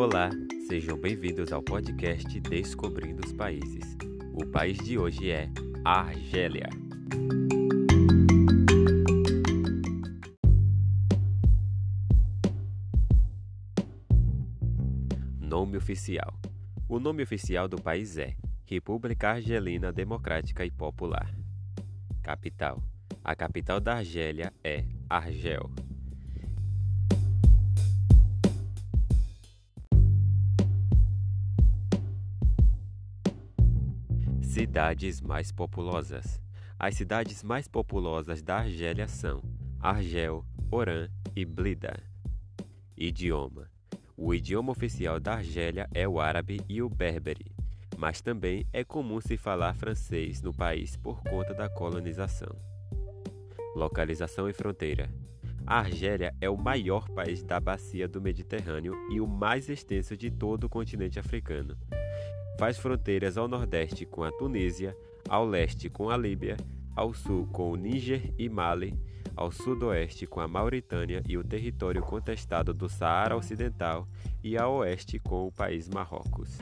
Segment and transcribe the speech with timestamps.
[0.00, 0.30] Olá,
[0.66, 3.98] sejam bem-vindos ao podcast Descobrindo os Países.
[4.32, 5.50] O país de hoje é
[5.84, 6.70] Argélia.
[15.38, 16.32] Nome oficial:
[16.88, 21.30] O nome oficial do país é República Argelina Democrática e Popular.
[22.22, 22.82] Capital:
[23.22, 25.70] A capital da Argélia é Argel.
[34.50, 36.42] Cidades mais populosas.
[36.76, 39.40] As cidades mais populosas da Argélia são
[39.78, 42.02] Argel, Oran e Blida.
[42.96, 43.70] Idioma:
[44.16, 47.52] O idioma oficial da Argélia é o árabe e o berbere,
[47.96, 52.56] mas também é comum se falar francês no país por conta da colonização.
[53.76, 55.08] Localização e fronteira:
[55.64, 60.28] a Argélia é o maior país da bacia do Mediterrâneo e o mais extenso de
[60.28, 61.78] todo o continente africano.
[62.60, 64.94] Faz fronteiras ao nordeste com a Tunísia,
[65.26, 66.58] ao leste com a Líbia,
[66.94, 69.00] ao sul com o Níger e Mali,
[69.34, 74.06] ao sudoeste com a Mauritânia e o território contestado do Saara Ocidental
[74.44, 76.58] e ao oeste com o país Marrocos.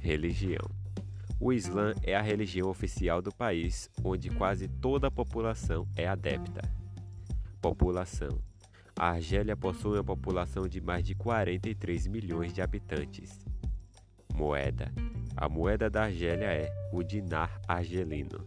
[0.00, 0.68] Religião:
[1.38, 6.60] O Islã é a religião oficial do país, onde quase toda a população é adepta.
[7.62, 8.40] População:
[8.96, 13.47] A Argélia possui uma população de mais de 43 milhões de habitantes.
[14.38, 14.92] Moeda:
[15.36, 18.46] A moeda da Argélia é o dinar argelino.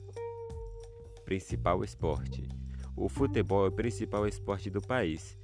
[1.25, 2.47] Principal esporte:
[2.95, 5.38] O futebol é o principal esporte do país.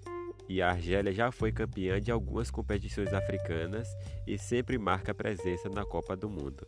[0.47, 3.89] E a Argélia já foi campeã de algumas competições africanas
[4.25, 6.65] e sempre marca presença na Copa do Mundo.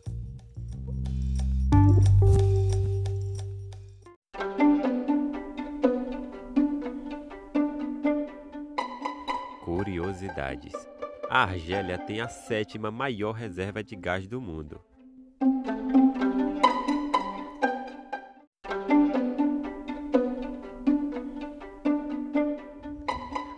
[9.64, 10.99] Curiosidades
[11.30, 14.80] a Argélia tem a sétima maior reserva de gás do mundo.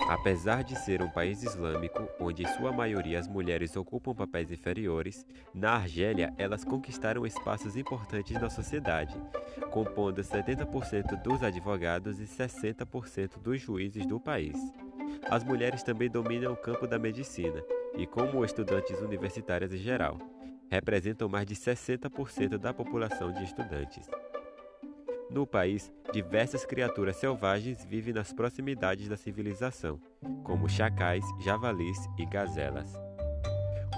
[0.07, 5.25] Apesar de ser um país islâmico, onde em sua maioria as mulheres ocupam papéis inferiores,
[5.55, 9.19] na Argélia elas conquistaram espaços importantes na sociedade,
[9.71, 14.59] compondo 70% dos advogados e 60% dos juízes do país.
[15.31, 17.63] As mulheres também dominam o campo da medicina
[17.97, 20.19] e, como estudantes universitárias em geral,
[20.71, 24.09] representam mais de 60% da população de estudantes.
[25.31, 29.99] No país, diversas criaturas selvagens vivem nas proximidades da civilização,
[30.45, 32.93] como chacais, javalis e gazelas.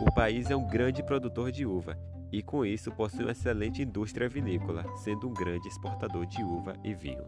[0.01, 1.99] O país é um grande produtor de uva
[2.33, 6.95] e, com isso, possui uma excelente indústria vinícola, sendo um grande exportador de uva e
[6.95, 7.25] vinho.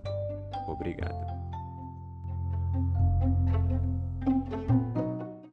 [0.67, 1.46] Obrigado
[3.21, 4.86] thank you